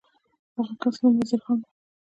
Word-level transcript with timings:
د 0.53 0.55
دغه 0.57 0.73
کس 0.81 0.95
نوم 1.01 1.13
وزیر 1.19 1.39
خان 1.45 1.57
و. 1.61 1.65